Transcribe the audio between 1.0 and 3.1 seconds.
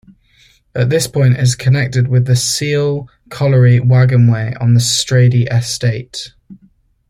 point it connected with the Cille